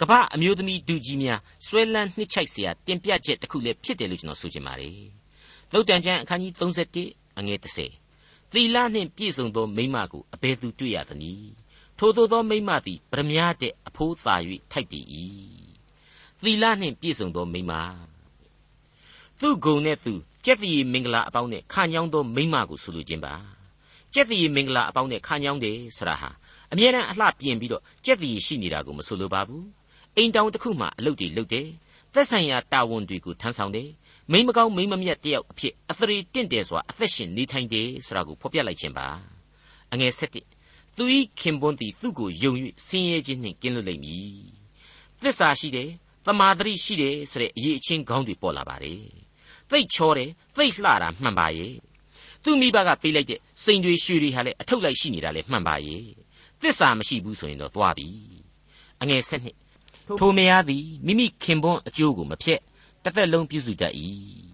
[0.00, 4.98] ကမ္ဘာအမျိုးသမီးဒုကြီးများဆွဲလန်းနှစ်ချိုက်เสียတင်ပြချက်တစ်ခုလည်းဖြစ်တယ်လို့ကျွန်တော်ဆိုချင်ပါတယ်
[5.72, 7.99] သုတ်တန်ကျမ်းအခန်းကြီး31အငယ်30
[8.53, 11.51] သီလနှင့်ပြည့်စုံသောမိမကိုအဘယ်သူတွေ့ရသနည်း
[11.97, 14.35] ထိုသို့သောမိမသည်ပရမညာတဲ့အဖိုးသာ၍
[14.71, 14.99] ထိုက်ပေ၏
[16.43, 17.73] သီလနှင့်ပြည့်စုံသောမိမ
[19.39, 20.13] သူ့ဂုံနဲ့သူ
[20.45, 23.33] ကြက်တည်မင်္ဂလာအပေါင်းနဲ့ခါညောင်းသောမိမကိုဆိုလိုခြင်းပါ
[24.13, 26.29] ကြက်တည်မင်္ဂလာအပေါင်းနဲ့ခါညောင်းတယ်ဆိုတာဟာ
[26.71, 29.65] အမြဲတမ်းအလှပြင်ပြီးတော့ကြက်တည်ရှိနေတာကိုမဆိုလိုပါဘူး
[30.15, 31.67] အိမ်တောင်တစ်ခုမှအလုပ်တွေလုပ်တယ်
[32.13, 33.89] သက်ဆိုင်ရာတာဝန်တွေကိုထမ်းဆောင်တယ်
[34.31, 39.07] မိမကောင်းမိမမြတ်တယောက်အဖြစ်အသရေတင့်တယ်ဆိုတာအသက်ရှင်နေထိုင်တယ်ဆိုတာကိုဖော်ပြလိုက်ခြင်းပါ
[39.93, 40.43] အငယ်၁၁
[40.97, 42.53] သူဤခင်ပွန်းသည်သူ့ကိုယုံ၍
[42.87, 44.31] ဆင်းရဲခြင်းနှင့်ကင်းလွတ်လိမ့်မည်
[45.21, 45.89] သစ္စာရှိတယ်
[46.25, 49.01] သမာဓိရှိတယ်ဆိုတဲ့အရေးအချင်းကောင်းတွေပေါ်လာပါတယ်
[49.69, 51.73] သိတ်ချောတယ်သိတ်လှတာမှန်ပါရဲ့
[52.43, 56.03] သူ့မိဘကပေးလိုက်တဲ့စိန်တွေရွှေတွေဟာလည်းအထုပ်လိုက်ရှိနေတာလည်းမှန်ပါရဲ့
[56.61, 58.07] သစ္စာမရှိဘူးဆိုရင်တော့သွားပြီ
[59.01, 59.47] အငယ်၁၂
[60.19, 62.61] ထိုမယားသည်မိမိခင်ပွန်းအကျိုးကိုမဖျက်
[63.03, 63.93] တစ်သက်လုံးပြုစုတတ်၏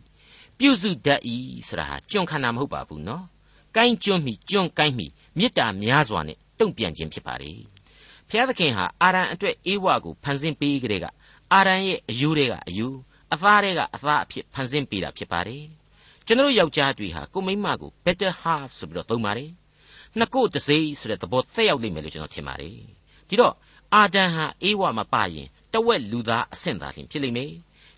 [0.60, 1.22] ပြုစုတတ်၏
[1.68, 3.26] ဆိုတာဟာကျွန်းခန္ဓာမဟုတ်ပါဘူးနော်
[3.76, 7.52] ကိုင်းကျွန်းမိကျွန်းကိုင်းမိမေတ္တာများစွာနဲ့တုံ့ပြန်ခြင်းဖြစ်ပါလေ
[8.30, 11.06] ဖျားသခင်ဟာအာရန်အတွက်အေဝါကိုဖန်ဆင်းပေးကြတဲ့က
[11.54, 12.88] အာရန်ရဲ့အယူတွေကအယူ
[13.34, 15.64] အသားတွေကအသားအဖြစ်ဖန်ဆင်းပေးတာဖြစ်ပါတယ်
[16.26, 19.52] ကျွန်တော်ယောက်ျားတွေဟာကိုမိန်းမကို better half ဆိုပြီးတော့သုံးပါတယ်
[20.18, 22.78] နှစ်ကိုတစိဆိုတဲ့သဘောသက်ရောက်လိမ့်မယ်လို့ကျွန်တော်ထင်ပါတယ်
[23.30, 23.54] ဒီတော့
[23.94, 27.52] အာဒန်ဟာအေဝါမပါရင်တဝက်လူသားအဆင့်သာလျှင်ဖြစ်လိမ့်မယ်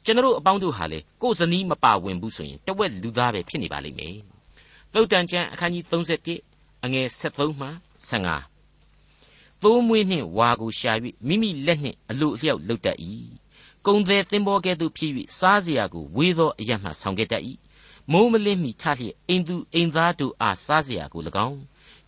[0.05, 4.15] ကျွန်တော်အပေါင်းတို့ဟာလေကိုယ်ဇနီးမပါဝင်ဘူးဆိုရင်တဝက်လူသားပဲဖြစ်နေပါလိမ့်မယ်
[4.93, 5.83] သုတ်တန်ကျမ်းအခန်းကြီး
[6.33, 7.67] 31အငယ်73မှ
[8.49, 10.91] 55သိုးမွေးနှင့်ဝါကိုရှာ၍
[11.27, 12.97] မိမိလက်နှင့်အလိုအလျောက်လှုပ်တတ်၏
[13.85, 17.43] ကုံသည်သင်္ဘောကဲ့သို့ဖြစ်၍စားစရာကိုဝေးသောအရမှဆောင်ခဲ့တတ်၏
[18.11, 21.59] မိုးမလင်းမီထလျက်အိမ်သူအိမ်သားတို့အားစားစရာကို၎င်း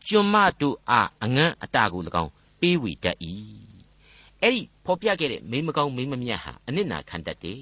[0.07, 3.17] ကျွန်မတို့အားအငန့်အတာကို၎င်းပေးဝေတတ်၏
[4.41, 7.61] အဲ့ဒီဖော်ပြခဲ့တဲ့မင်းမကောင်းမင်းမမြတ်ဟာအနစ်နာခံတတ်တယ်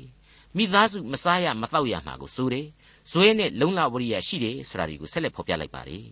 [0.58, 2.68] မိသားစုမစားရမတော့ရမှာကိုဆိုတယ်
[3.12, 6.06] ဇွဲနဲ့လုံလဝရိယရှိတယ်ဆိုတာဒီကိုဆက်လက်ဖော်ပြလိုက်ပါတယ်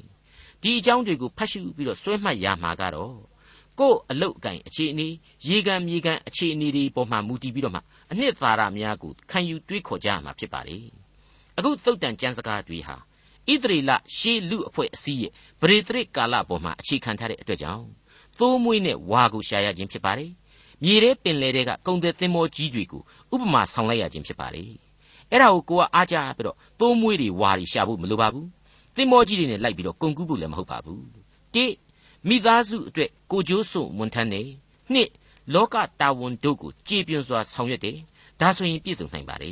[0.62, 3.16] ဒီအကြောင်းတွေကိုဖတ်ရှုပြီးတော့ဆွဲမှတ်ရမှာကတော့
[3.80, 5.08] ကို့အလုတ်အကင်အခြေအနေ
[5.48, 7.80] ရေကန်မြေကန်အခြေအနေတွေပေါ်မှာမူတည်ပြီးတော့မှ
[8.12, 10.86] အနှစ်သာရများကိုခံယူတွေးခေါ်ကြရမှာဖြစ်ပါတယ်
[11.58, 12.96] အခုသုတ်တန်ကျမ်းစကားတွေဟာ
[13.52, 17.86] ဣသရေလရှေးလူအဖွဲ့အစည်းရဲ့ဗရေတရစ်ကာလပေါ်မှာအခြေခံထားတဲ့အတွက်ကြောင့်
[18.40, 20.32] သိုးမွေးနဲ့ဝါကိုရှာရခြင်းဖြစ်ပါတယ်
[20.84, 23.02] မြေထဲပင်လယ်ထဲကကုံတဲ့သင်္ဘောကြီးတွေကို
[23.34, 24.70] ဥပမာဆောင်လိုက်ရခြင်းဖြစ်ပါတယ်
[25.32, 28.48] အဲ့ဒါကိုကိုကအားကြပြီးတော့သိုးမွေးတွေဝါတွေရှာဖို့မလိုပါဘူး
[28.96, 31.04] သင်္ဘောကြီးတွေနဲ့လိုက်ပြီးတော့ကုန်ကူးဖို့လည်းမဟုတ်ပါဘူး
[31.54, 31.66] တိ
[32.28, 34.42] မိသားစုအတွက်ကိုကြိုးစွန့်ဝန်ထမ်းနေ
[34.94, 35.10] နှစ်
[35.54, 37.98] လောကတာဝန်တို့ကိုကြည်ပြွန်စွာဆောင်ရွက်တယ်
[38.40, 39.52] ဒါဆိုရင်ပြည့်စုံနိုင်ပါလေ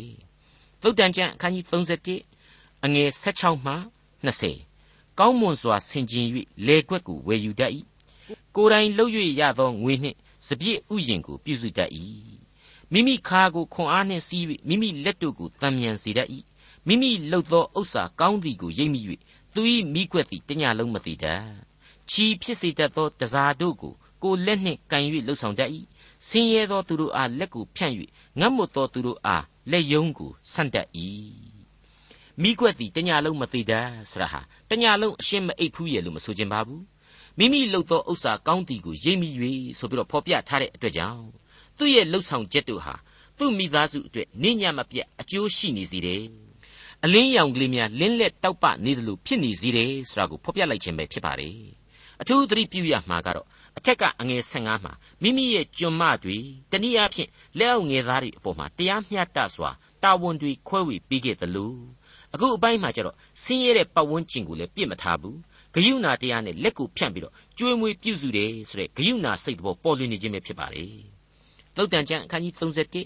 [0.82, 1.66] သုတ်တန်ကျမ်းအခန်းကြီး
[2.22, 3.74] 31အငယ်16မှ
[4.26, 6.26] 20ကောင်းမွန်စွာဆင်ခြင်၍
[6.68, 7.72] လေကွက်ကိုဝယ်ယူတတ်၏
[8.56, 11.92] ကိုယ်တိုင်လှုပ်၍ရသောငွေနှင့် စပြည့်ဥယျင်ကိုပြုစုတတ်၏
[12.92, 16.30] မိမိခါကိုခွန်အားနှင့်စီး၍မိမိလက်တို့ကိုတံမြန်စေတတ်၏
[16.88, 19.02] မိမိလှုပ်သောဥစ္စာကောင်းသည်ကိုရိပ်မိ၍
[19.54, 19.62] သူ၏
[19.94, 21.44] မိကွက်သည်တညလုံးမသေးတတ်
[22.10, 25.70] ချီဖြစ်စေတတ်သောတစားတို့ကိုကိုလက်နှင့်ကန်၍လှုပ်ဆောင်တတ်၏
[26.28, 27.94] ဆင်းရဲသောသူတို့အားလက်ကိုဖြန့်၍
[28.40, 30.88] ငတ်မွတ်သောသူတို့အားလက်ယုံကိုဆန့်တတ်၏
[32.42, 36.82] မိကွက်သည်တညလုံးမသေးတတ်ဆရာဟာတညလုံးအရှင်းမအိပ်ဖူးရဲ့လို့မဆိုခြင်းပါဘူး
[37.40, 39.30] မိမိလှုပ်သောဥစ္စာကောင်းသည်ကိုရိပ်မိ၍
[39.80, 41.24] ဆိုပြီးတော့ဖော်ပြထားတဲ့အတွက်ကြောင့်
[41.78, 42.96] သူ့ရဲ့လှုပ်ဆောင်ချက်တို့ဟာ
[43.38, 46.24] သူ့မိသားစုအတွက်နေညမပြတ်အကျိုးရှိနေစေတယ်
[47.04, 51.60] အလင်းရောင်ကလေးများလင်းလက်တောက်ပနေသလိုဖြစ်နေစေတယ်ဆိုတာကိုဖော်ပြလိုက်ခြင်းပဲဖြစ်ပါတယ်
[52.22, 56.38] အထူးသတိပြုရမှာကတော့အထက်ကအငယ်15မှာမိမိရဲ့ကျွန်မတွေ
[56.72, 59.72] တနည်းအားဖြင့်လက်အောက်ငယ်သားတွေအပေါ်မှာတရားမျှတစွာ
[60.04, 61.74] တာဝန်တွေခွဲဝေပေးခဲ့သလို
[62.34, 65.38] အခုအပိုင်းမှာကျတော့ဆင်းရဲတဲ့ပတ်ဝန်းကျင်ကိုလည်းပြစ်မထားဘူး
[65.76, 70.86] ဂယုဏတရားနဲ့လက်ကိုဖြန့်ပြီးတော့ကျွေးမွေးပြုစုတယ်ဆိုတဲ့ဂယုဏစိတ်တော်ပေါ်လွင်နေခြင်းပဲဖြစ်ပါလေ
[71.76, 72.54] သုတ်တန်ကျမ်းအခန်းကြီး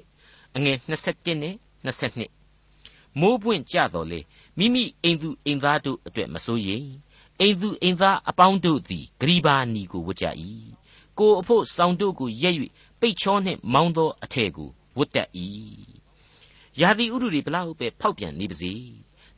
[0.04, 1.56] 31အငယ်21နဲ့
[1.86, 4.20] 22မိုးပွင့်ကြတော်လေ
[4.58, 6.88] မိမိအိမ်သူအိမ်သားတို့အတွက်မစိုးရိမ်
[7.40, 10.26] အိမ်သူအိမ်သားအပေါင်းတို့သည်ဂရိဘာနီကိုဝတ်ကြ၏
[11.20, 12.56] ကိုအဖို့စောင်တို့ကိုရက်၍
[13.00, 15.30] ပိတ်ချောနှင့်မောင်းသောအထည်ကိုဝတ်တတ်၏
[16.82, 18.74] ယာတိဥဒုတွေဘလောက်ပဲဖောက်ပြန်နေပါစေ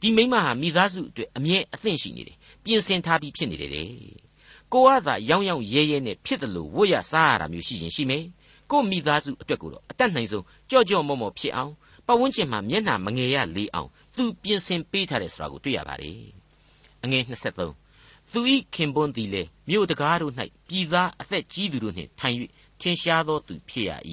[0.02, 3.72] ဒီမိမဟာမိသားစုအတွက်အမြဲအသင့်ရှိနေတယ် ပြင်ဆင်ထားပြီးဖြစ်နေတယ်
[4.74, 8.24] ကိုကသာရောင်းရောင်းရဲရဲနဲ့ဖြစ်တယ်လို့ဝတ်ရစားရတာမျိုးရှိရင်ရှိမယ်
[8.72, 11.74] ကိုမိသားစုအတွက်ကိုတော့အတတ်နိုင်ဆုံးကြော့ကြော့မော့မော့ဖြစ်အောင်
[12.08, 16.20] ပတ်ဝန်းကျင်မှာမျက်နှာမငယ်ရလေအောင်သူပြင်ဆင်ပေးထားတယ်ဆိုတာကိုတွေ့ရပါတယ်
[17.04, 20.34] အငယ်23သူဤခင်ပွန်းသည်လေမြို့တကားတို့၌
[20.68, 22.36] ပြည်သားအသက်ကြီးသူတို့နှင့်ထိုင်၍
[22.82, 23.92] ထင်ရှားသောသူဖြစ်ရ၏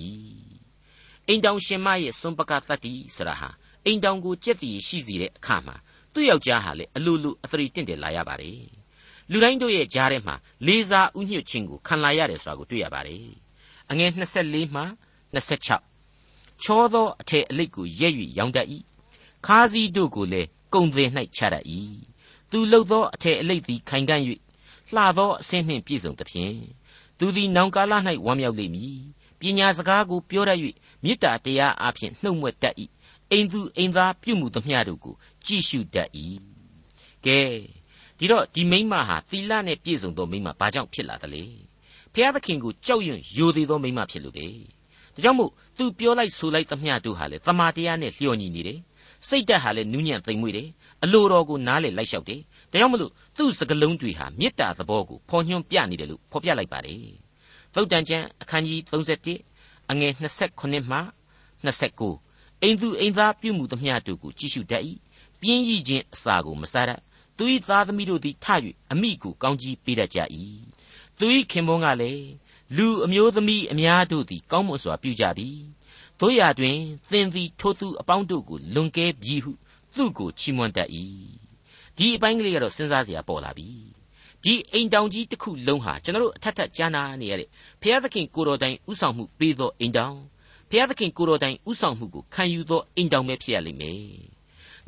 [1.29, 3.51] အိမ်တောင်ရှင်မရဲ့စွန်ပကသတ္တိဆရာဟာ
[3.85, 5.77] အိမ်တောင်ကိုကြက်တည်ရှိစီတဲ့အခါမှာ
[6.19, 8.63] သူ့ယောက်ျားဟာလေအလိုလိုအသရေတင့်တယ်လာရပါတယ်
[9.31, 10.35] လူတိုင်းတို့ရဲ့ကြားထဲမှာ
[10.67, 13.27] လေးစားဥညွတ်ခြင်းကိုခံလာရတယ်ဆိုတာကိုတွေ့ရပါတယ်
[13.91, 14.11] အငယ်
[14.43, 14.83] 24မှ
[15.35, 18.67] 26ချောသောအထည်အလိတ်ကိုရက်၍ရောင်းတတ်၏
[19.47, 21.65] ခါးစည်းတို့ကိုလည်းကုံသေး၌ချတတ်၏
[22.51, 24.21] သူလှုပ်သောအထည်အလိတ်သည်ခိုင်ခံ့၍
[24.95, 26.57] လှသောအဆင်းနှင့်ပြည့်စုံသဖြင့်
[27.19, 27.93] သူသည်နောင်ကာလ၌
[28.27, 28.99] ဝမ်းမြောက်လိမ့်မည်
[29.41, 30.59] ပညာစကားကိုပြောတတ်၍
[31.05, 32.77] မေတ္တာတရားအပြင်နှုတ်မွက်တတ်၏
[33.33, 35.15] အိမ်သူအိမ်သားပြုမှုသမျှတို့ကို
[35.47, 36.11] ကြည့်ရှုတတ်၏
[37.27, 37.41] ကဲ
[38.19, 41.45] ဒီတော့ဒီမိမဟာသီလနဲ့ပြည့်စုံသောမိမဘာကြောင့်ဖြစ်လာသလဲ
[42.15, 44.47] ဖျားသခင်ကိုကြောက်ရွံ့ယိုသေးသောမိမဖြစ်လို့ပဲ
[45.15, 48.81] ဒါကြောင့်မို့သူပြောလိုက်ဆိုလိုက်သမျှတို့ဟာလေတမာတရားနဲ့လျော်ညီနေတယ်
[49.29, 50.69] စိတ်ဓာတ်ဟာလည်းနူးညံ့သိမ်မွေ့တယ်
[51.05, 52.41] အလိုတော်ကိုနားလေလိုက်လျှောက်တယ်
[52.73, 57.01] ဒါကြောင့်မလို့သူ့စကလုံးတွေဟာမေတ္တာသဘောကိုဖော်ညွှန်းပြနေတယ်လို့ဖော်ပြလိုက်ပါတယ်
[57.75, 60.13] သုတ်တန်ကျမ်းအခန်းကြီး31အငယ်
[60.53, 60.99] 28မှ
[61.67, 64.83] 29အိမ်သူအိမ်သားပြုမှုသမျှတို့ကိုကြည့်ရှုတတ်၏
[65.41, 67.01] ပြင်းရည်ခြင်းအစာကိုမစားတတ်
[67.37, 68.47] သူ၏သားသမီးတို့သည်ထ၍
[68.93, 70.19] အမိကိုကောင်းကြီးပေးတတ်ကြ၏
[71.19, 72.29] သူ၏ခင်ပွန်းကလည်း
[72.77, 75.49] လူအမျိုးသမီးအများတို့သည်ကောင်းမွန်စွာပြုကြပြီ
[76.21, 76.79] တို့ရတွင်
[77.11, 79.53] သင်သည်ထိုသူအပေါင်းတို့ကိုလွန်ကဲပြီဟု
[79.97, 80.91] သူ့ကိုချီးမွမ်းတတ်၏
[81.97, 83.69] ဒီအပိုင်းကလေးကတော့စဉ်းစားစရာပေါ်လာပြီ
[84.45, 87.49] ဒီအိမ်တောင်ကြီးတစ်ခုလုံးဟာကျွန်တော်တို့အထက်ထက်ကြားနာနေရတဲ့
[87.81, 90.17] ဘုရားသခင်ကိုတော်တိုင်ဥဆောင်မှုပေးသောအိမ်တောင်
[90.71, 94.38] ဘုရားသခင်ကိုတော်တိုင်ဥဆောင်မှုကိုခံယူသောအိမ်တောင်ပဲဖြစ်ရလိမ့်မယ်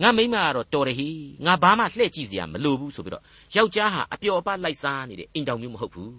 [0.03, 1.09] ငါမိမကတော့တော်တယ်ဟိ
[1.47, 3.23] ငါဘာမှလှည့်ကြည့်စရာမလိုဘူးဆိုပြီးတော့
[3.55, 6.15] ယောက်ျားဟာအပျော်အပါလိုက်စားနေတဲ့အိမ်တောင်မျိုးမဟုတ်ဘူး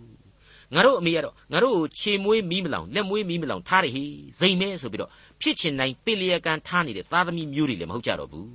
[0.74, 4.06] ငါတို့အမေကတော့ငါတို့ကိုခြေမွေးမီးမလောင်လက်မွေးမီးမလောင်ထားတယ်ဟိ
[4.40, 5.10] ဇိမ်မဲဆိုပြီးတော့
[5.42, 8.50] ဖြစ်ချင်တိုင်းပေလျက်ကန်ထားနေတဲ့သားသမီးမျိုးတွေလည်းမဟုတ်ကြတော့ဘူး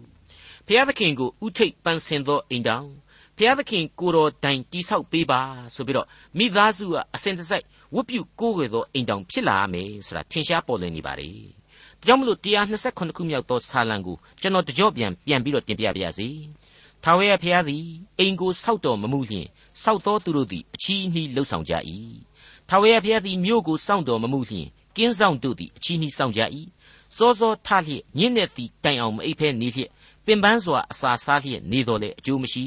[0.67, 2.89] ဘုရားသခင်ကိုဥထိတ်ပန်းစင်သောအိမ်တောင်
[3.37, 5.41] ဘုရားသခင်ကိုတော်တိုင်တိဆောက်ပေးပါ
[5.75, 6.07] ဆိုပြီးတော့
[6.39, 11.66] မိသားစုကအစဉ်တစိုက်ဝတ်ပြုကိုးကွယ်သောအိမ်တောင်ဖြစ်လာမယ်ဆိုတာထင်ရှားပေါ်လွင်နေပါလေ။ဒါ
[12.07, 12.39] ကြောင့်မလို့
[12.79, 16.29] 128ခုမြောက်သောဆာလံကိုကျွန်တော်တကြော့ပြန်ပြန်ပြီးတော့တင်ပြပါရစေ။
[17.03, 17.85] ထာဝရဘုရားသည်
[18.19, 19.47] အိမ်ကိုဆောက်တော်မမူလျင်
[19.83, 21.73] ဆောက်သောသူတို့သည်အချီးနှီးလှုပ်ဆောင်ကြ၏။
[22.69, 24.67] ထာဝရဘုရားသည်မြို့ကိုစောင့်တော်မမူလျင်
[24.97, 26.41] ကင်းဆောင်တို့သည်အချီးနှီးဆောင်ကြ၏။
[27.17, 29.91] စောစောထလျက်ညင့်တဲ့သည်တိုင်အောင်မအိပ်ဖဲနေလျက်
[30.27, 32.65] ပင်ပန်းစွာအစာစားလျက်နေတော်လေအကျိုးမရှိ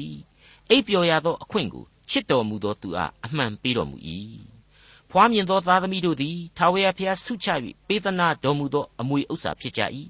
[0.70, 3.96] အိပ်ပျော်ရသောအခွင့်ကိုချစ်တော်မူသောသူအားအမှန်ပေးတော်မူ၏
[5.10, 7.48] ဖွားမြင်သောသားသမီးတို့သည်ထာဝရဘုရားဆုချ၍
[7.88, 9.80] ပေးသနာတော်မူသောအမွေဥစ္စာဖြစ်ကြ၏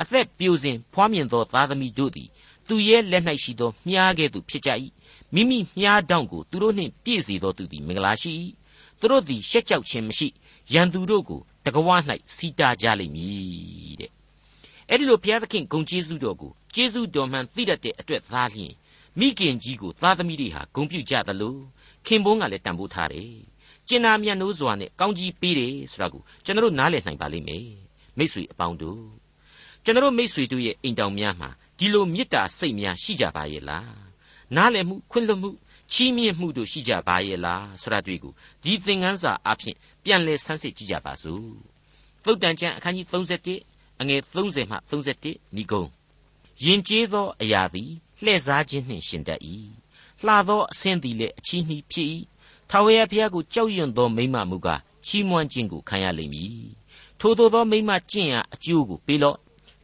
[0.00, 2.28] အသက်ပြိုစဉ်ဖွားမြင်သောသားသမီးတို့သည်
[2.68, 4.70] သူရဲ့လက်၌ရှိသောမြားကဲ့သို့ဖြစ်ကြ၏
[5.34, 8.32] မိမိမြားတောင့်ကိုသူတို့နှင့်ပြည့်စေသောသူသည်မင်္ဂလာရှိ၏
[9.00, 10.28] သူတို့သည်ရှက်ကြောက်ခြင်းမရှိ
[10.72, 11.88] ရန်သူတို့ကိုတကဝ၌
[12.36, 14.10] စီတာကြလိမ့်မည်တဲ့
[14.88, 18.72] အဲ့ဒီလိုဘုရားသခင်ဂုံကျေးဇူးတော်ကိုကျေးဇူးတော်မှန်သိတတ်တဲ့အတွက်သားလျင်
[19.18, 21.56] မိခင်ကြီးကိုသားသမီးတွေဟာဂုံပြုကြသလို
[22.06, 23.49] ခင်ပွန်းကလည်းတန်ဖိုးထားတယ်
[23.90, 27.66] ကျင်နာမြတ်နိုးစွာနဲ့ကောင်းကြီးပေးတယ်ဆိုတာကိုကျွန်တော်နားလည်နိုင်ပါလိမ့်မယ်
[28.18, 29.02] မိษွေအပေါင်းတို့
[29.84, 33.94] ကျွန်တော်မိษွေတို့ရဲ့အိမ်တောင်များမှာဒီလိုမေတ္တာစိတ်များရှိကြပါရဲ့လား
[34.56, 35.50] နားလည်မှုခွင့်လွှတ်မှု
[35.92, 41.48] ချီးမြှင့်မှုတို့ရှိကြပါရဲ့လားဆိုတာတွေ့ကိုဒီသင်ခန်းစာအဖြစ်ပြန်လည်ဆန်းစစ်ကြည့်ကြပါစို့
[42.24, 45.84] သုတ်တန်ကျမ်းအခန်းကြီး31အငယ်30မှ31ဏီကုံ
[46.64, 47.90] ယင်ကျေးသောအရာသည်
[48.22, 49.40] လှည့်စားခြင်းနှင့်ရှင်တတ်၏
[50.24, 52.08] လှသောအဆင်းသည်လည်းအချီးနှီးဖြစ်၏
[52.72, 56.54] ထာဝရဘုရားကိုကြောက်ရွံ့သောမိမမူကားချီးမွမ်းခြင်းကိုခံရလိမ့်မည်
[57.20, 59.38] ထိုသောသောမိမကျင့်ရာအကျိုးကိုပေးလော့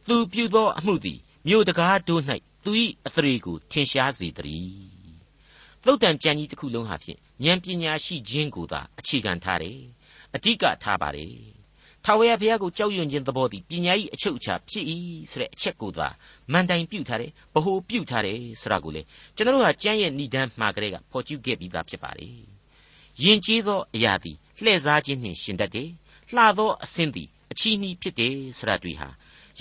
[0.07, 2.21] သူပြုသောအမှုသည်မြို့တကားတို့၌
[2.63, 2.71] သူ၏
[3.05, 4.75] အသရေကိုထင်ရှားစေတည်း
[5.85, 9.79] သုတ်တန်ကြံကြီးတစ်ခုလုံးဟာဖြင့်ဉာဏ်ပညာရှိခြင်းကိုသာအခြေခံထားတယ်
[10.35, 11.33] အဓိကထားပါတယ်
[12.05, 14.85] ထာဝရဘုရားကိုကြောက်ရွံ့ခြင်းသဘောသည်ပညာ၏အချုပ်အခြာဖြစ်၏
[15.31, 16.07] ဆိုတဲ့အချက်ကိုသာ
[16.51, 19.01] မန်တိုင်ပြုတ်ထားတယ်ဗဟိုပြုတ်ထားတယ်ဆိုတာကိုလေ
[19.35, 22.56] ကျွန်တော်တို့ဟာကျမ်းရဲ့ဏ္ဍန်မှာကလေးကဖော်ကျူးခဲ့ပြီးသားဖြစ်ပါလေယ
[23.31, 25.89] ဉ်ကျေးသောအရာသည်လှည့်စားခြင်းနှင့်ရှင်တတ်တယ်
[26.33, 29.09] လှသောအဆင်းသည်အချီးနှီးဖြစ်တယ်ဆိုတာတွေ့ဟာ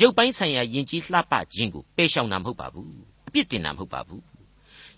[0.00, 2.92] ရုပ်ပိုင်းဆိုင်ရာယဉ်ကျေးလှပခြင်းကိုပယ်ရှောင်တာမဟုတ်ပါဘူး
[3.28, 4.22] အပြစ်တင်တာမဟုတ်ပါဘူး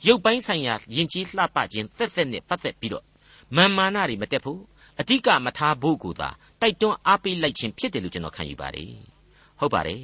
[0.06, 3.04] ရုပ်ပိုင်းဆိုင်ရာယဉ်ကျေးလှပခြင်းသက်သက်နဲ့ပတ်သက်ပြီးတော့
[3.56, 4.60] မာမာနတွေမတက်ဖို့
[5.00, 8.92] အဓိကမထားဖို့ကိုသာတိုက်တွန်းအားပေးလိုက်ခြင်းဖြစ်တယ်လို့ကျွန်တော်ခံယူပါတယ်
[9.58, 10.02] ဟုတ်ပါတယ်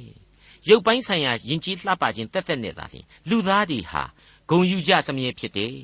[0.69, 4.03] ရုပ်ပိုင်းဆိုင်ရာယဉ်ကျေးလှပခြင်းတက်တက်နဲ့သာလျှင်လူသားတွေဟာ
[4.49, 5.75] ဂုံယူကြစမြဲဖြစ်တယ်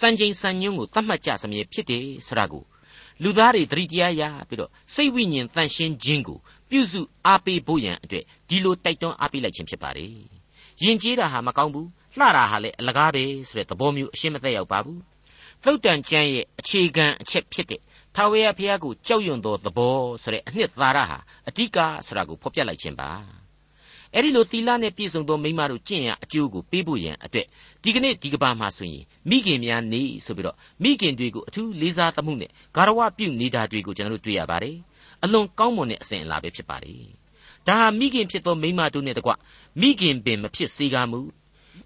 [0.00, 2.64] စံချိန်စံညွှန်းကိုသတ်မှတ်ကြစမြဲဖြစ်တယ်ဆိုတာကို
[3.22, 6.38] လူသားတွေသတိတရားရပြီးတော့စိတ်ဝိညာဉ်တန်ရှင်းခြင်းကို
[6.70, 10.12] ပြုစုအားပေးဖို့ရန်အတွက်ဒီလိုတိုက်တွန်းအားပေးလိုက်ခြင်းဖြစ်ပါတယ်
[10.84, 15.00] ယဉ်ကျေးတာဟာမကောင်းဘူးလှတာဟာလည်းအလကားပဲဆိုတဲ့သဘောမျိုးအရှင်းမသက်ရောက်ပါဘူး
[15.64, 17.80] သုတ်တန်ကျမ်းရဲ့အခြေခံအချက်ဖြစ်တဲ့
[18.16, 23.39] ထာဝရဘုရားကိုကြောက်ရွံ့သောသဘောဆိုတဲ့အနှစ်သာရဟာအဓိကဆိုတာကိုဖော်ပြလိုက်ခြင်းပါ
[24.14, 27.46] အဲ့ဒီလိုတီလာနဲ့ပြည့်စုံသောမိမတို့ကျင့်ရအကျိုးကိုပေးဖို့ရန်အတွက်
[27.82, 34.76] ဒီကနေ့ဒီကဘာမှာဆိုရင်မိခင်များနေဆိုပြီးတော့မိခင်တွေကိုအထူးလေးစားသမှုနဲ့ဂါရဝပြုနေတာတွေကိုကျွန်တော်တို့တွေ့ရပါတယ်
[35.22, 37.02] အလွန်ကောင်းမွန်တဲ့အစဉ်အလာပဲဖြစ်ပါတယ်
[37.66, 39.32] ဒါဟာမိခင်ဖြစ်သောမိမတို့နဲ့တကွ
[39.80, 41.20] မိခင်ပင်မဖြစ်စေကားမူ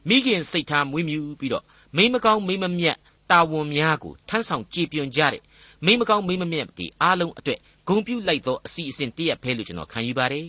[0.08, 1.64] မိခင်စိတ်ထားမွေးမြူပြီးတော့
[1.96, 2.96] မိမကောင်းမိမမြတ်
[3.30, 5.42] တာဝန်များကိုထမ်းဆောင်ကြည်ပြွန်ကြတဲ့
[5.84, 7.58] မိမကောင်းမိမမြတ်ဒီအားလုံးအတွက်
[7.88, 10.48] ဂုံပြုလိုက်သောအစီအစဉ်တရက်ဖဲလို့ကျွန်တော်ခံယူပါတယ်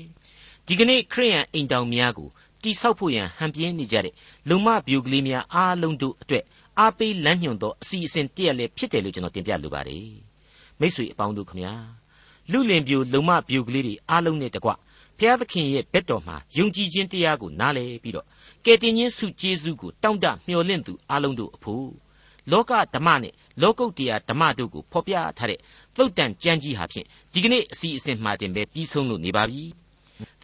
[0.68, 2.30] ဒီကနေ့ခရိယန်အိမ်တောင်များကို
[2.64, 4.14] တိဆောက်ဖို့ရန်ဟန်ပြင်းနေကြတဲ့
[4.50, 6.44] လုံမပြိုကလေးများအားလုံးတို့အတွက်
[6.80, 10.10] အားပေးလမ်းညွှန်သောအစီအစဉ်တရက်လည်းဖြစ်တယ်လို့ကျွန်တော်တင်ပြလိုပါတယ်
[10.80, 11.74] မိတ်ဆွေအပေါင်းတို့ခမညာ
[12.52, 14.72] လူလင်ပြိုလုံမပြိုကလေးတွေအားလုံးနဲ့တကွ
[15.20, 18.26] ဖျားသခင်ရဲ့ဘက်တော်မှာယုံကြည်ခြင်းတရားကိုနားလည်ပြီးတော့
[18.66, 21.90] ကယ်တင်ခြင်းစုကျေးဇူးကိုတောင့်တမျှော်လင့်သူအားလုံးတို့အဖို့
[22.52, 25.60] လောကဓမ္မနဲ့လောကုတ်တရားဓမ္မတို့ကိုဖော်ပြထားတဲ့
[25.98, 29.64] သုတ်တန်ကျမ်းကြီးဟာဖြင့်ဒီကနေ့အစီအစဉ်မှတင်ပဲပြီးဆုံးလို့နေပါပြီ။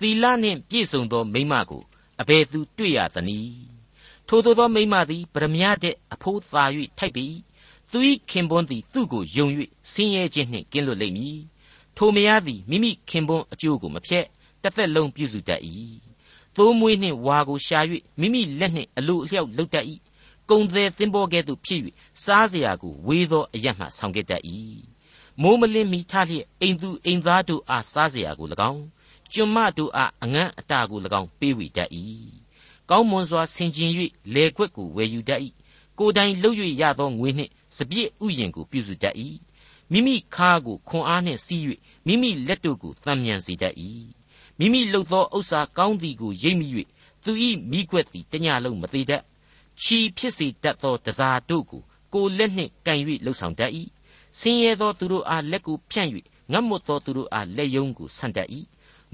[0.00, 1.82] သီလနှင့်ပြည့်စုံသောမိမကို
[2.20, 3.50] အဘယ်သူတွေ့ရသနည်း။
[4.28, 6.64] ထိုသို့သောမိမသည်ဗရမ ्या တဲ့အဖိုးသာ၍
[6.98, 7.26] ထိုက်ပြီ။
[7.90, 7.98] သူ၏
[8.30, 9.46] ခင်ပွန်းသည်သူ့ကိုယုံ၍
[9.92, 11.38] ဆင်းရဲခြင်းနှင့်ကင်းလွတ်လိမ့်မည်။
[11.96, 14.26] ထိုမယားသည်မိမိခင်ပွန်းအကျိုးကိုမဖျက်
[14.62, 15.62] တစ်သက်လုံးပြုစုတတ်၏။
[16.56, 17.80] သိုးမွေးနှင့်ဝါကိုရှာ၍
[18.20, 19.86] မိမိလက်နှင့်အလိုအလျောက်လုပ်တတ်၏
[20.50, 21.80] ကုံသည်သင်္ဘောကဲ့သို့ဖြစ်၍
[22.24, 24.42] စားเสียကိုဝေးသောအရမှဆောင်ခဲ့တတ်၏
[25.42, 28.84] မိုးမလင်းမီထလျက်အိမ်သူအိမ်သားတို့အားစားเสียကို၎င်း
[29.33, 31.89] ကျွမ်းမတို့အားအငန်းအတာကို၎င်းပေးဝေတတ်၏
[32.89, 33.91] ကောင်းမွန်စွာဆင်ကျင်၍
[34.33, 35.41] လေခွက်ကိုဝယ်ယူတတ်၏
[35.97, 39.15] ကိုယ်တိုင်လှုပ်၍ရသောငွေနှင့်စပြည့်ဥယျင်ကိုပြုစုတတ်၏
[39.91, 41.61] မိမိခါးကိုခွန်အားနှင့်စီး၍
[42.07, 43.75] မိမိလက်တို့ကိုတံမြန်စေတတ်၏
[44.59, 46.67] မိမိလှုပ်သောဥစ္စာကောင်းသည်ကိုရိပ်မိ၍
[47.23, 47.31] သူ၏
[47.71, 49.23] မိခွက်သည်တညလုံးမသေးတတ်
[49.81, 51.81] ချီဖြစ်စေတတ်သောတစားတို့ကို
[52.13, 53.71] ကိုလက်နှင့်ကန်၍လှုပ်ဆောင်တတ်၏
[54.39, 56.09] ဆင်းရဲသောသူတို့အားလက်ကိုဖြန့်၍
[56.51, 58.49] ငတ်မွတ်သောသူတို့အားလက်ယုံကိုဆန့်တတ်၏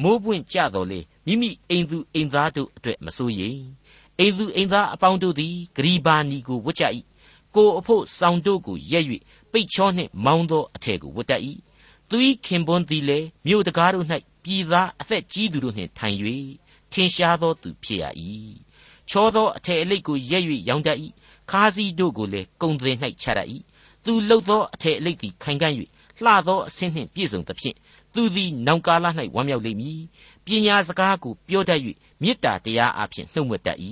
[0.02, 3.62] မိုးပွင့်ကြတော်လေမိမိအိမ်သူအိမ်သားတို့အတွက်မစိုးရိမ်
[4.20, 6.84] အိမ်သူအိမ်သားအပေါင်းတို့သည်ဂရီဘာနီကိုဝတ်ကြ၏
[7.56, 9.06] ကိုအဖို့ဆောင်တို့ကိုရက်၍
[9.52, 11.42] ပိတ်ချောနှင့်မောင်းသောအထည်ကိုဝတ်တတ်၏
[12.10, 14.06] သူ၏ခင်ပွန်းသည်လည်းမြို့တကားတို့၌
[14.44, 16.18] ပြည်သားအသက်ကြီးသူတို့နှင့်ထိုင်၍
[16.92, 18.06] ထင်ရှားသောသူဖြစ်ရ၏
[19.10, 20.98] ချောသောအထည်အလိပ်ကိုရက်၍ရောင်းတတ်၏
[21.52, 23.48] ခါးစည်းတို့ကိုလည်းကုံတွေ၌ချတတ်၏
[24.06, 25.74] သူလှုပ်သောအထည်အလိပ်သည်ခိုင်ခံ့၍
[26.24, 27.78] လှသောအဆင်းနှင့်ပြည့်စုံသဖြင့်
[28.17, 30.01] သူသည်နောင်ကာလ၌ဝမ်းမြောက်လိမ့်မည်
[30.45, 31.82] ပညာစကားကိုပြောတတ်၍
[32.21, 33.77] မေတ္တာတရားအဖြစ်နှုတ်မတတ်၏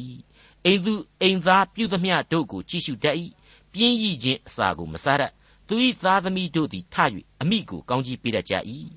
[0.65, 3.15] အိမ်သူအိမ်သားပြုသမျှတို့ကိုကြည့်ရှုတတ်၏
[3.73, 5.31] ပြင်းရည်ခြင်းအစာကိုမစားတတ်
[5.67, 6.95] သူ၏သားသမီးတို့သည်ထ၍
[7.41, 8.53] အမိကိုကောင်းကြီးပေးတတ်ကြ၏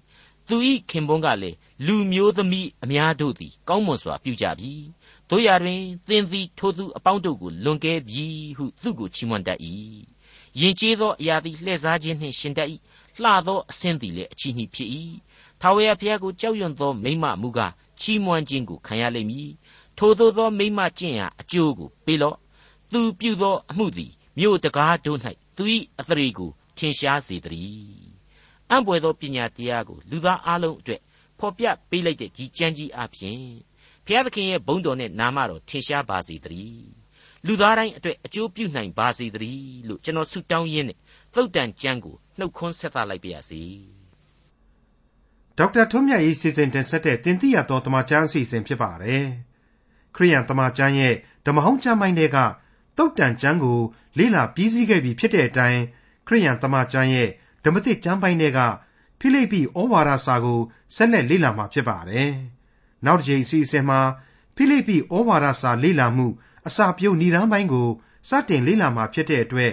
[0.49, 0.57] သူ၏
[0.91, 4.73] ခင်ပွန်းကလည်းလူမျိုးသမီးအများတို့သည်ကောင်းမွန်စွာပြုကြပြီ
[5.29, 9.61] တို့ရတွင်သင်သည်ထိုသူအပေါင်းတို့ကိုလွန်ကဲပြီဟုသူ့ကိုချီးမွမ်းတတ်၏
[10.61, 12.69] ယဉ်ကျေးသောအရာသည်လှည့်စားခြင်းနှင့်ရှင်တတ်၏
[13.25, 14.91] လှသောအဆင်းသည်လည်းအချီးနှီးဖြစ်၏
[15.61, 19.51] ထာဝရဘုရားကိုကြောက်ရွံ့သောမိမမူကားချီးမွမ်းခြင်းကိုခံရလိမ့်မည်
[19.99, 22.37] ထိုသို့သောမိမကျင့်ရာအကျိုးကိုပေးလော့
[22.93, 25.19] သူပြုသောအမှုသည်မြို့တကားတို့၌
[25.57, 25.65] သူ၏
[26.01, 28.09] အသရေကိုထင်ရှားစေတည်း
[28.71, 31.01] အံ့ဘွယ်သောပညာတရားကိုလူသားအလုံးအတွက်
[31.39, 33.41] ဖော်ပြပေးလိုက်တဲ့ဒီကြမ်းကြီးအပြင်
[34.05, 36.89] ဘုရားသခင်ရဲ့ဘုန်းတော်နဲ့နာမတော်ထင်ရှားပါစေတည်း
[37.47, 40.99] လူသားတိုင်းအတွက်အကျိုးပြုနိုင်ပါစေတည်းလို့ကျွန်တော်ဆုတောင်းရင်းနဲ့
[41.35, 43.63] သုတ်တန်ကျမ်းကိုနှုတ်ခွန်းဆက်သလိုက်ပါရစေ
[45.59, 49.25] ဒေါက်တာထွန်းမြတ်ရေးစီစဉ်တင်ဆက်တဲ့တင်ပြရတော်တမချန်းအစီအစဉ်ဖြစ်ပါတယ်
[50.15, 51.15] ခရိယန်တမချန်းရဲ့
[51.47, 52.39] ဓမ္မဟောင်းကျမ်းပိုင်းတွေက
[52.97, 53.81] တုတ်တန်ကျမ်းကို
[54.19, 55.83] လေ့လာပြီးစီးခဲ့ပြီဖြစ်တဲ့အတိုင်း
[56.27, 57.29] ခရိယန်တမန်ကျမ်းရဲ့
[57.65, 58.61] ဓမ္မသစ်ကျမ်းပိုင်းတွေက
[59.21, 60.61] ဖိလိပ္ပိဩဝါဒစာကို
[60.95, 62.31] ဆက်လက်လေ့လာမှာဖြစ်ပါတယ်။
[63.05, 64.01] နောက်တစ်ချိန်အစီအစဉ်မှာ
[64.57, 66.27] ဖိလိပ္ပိဩဝါဒစာလေ့လာမှု
[66.69, 67.89] အစာပြုတ်ဏ္ဍာန်းပိုင်းကို
[68.29, 69.73] စတင်လေ့လာမှာဖြစ်တဲ့အတွက်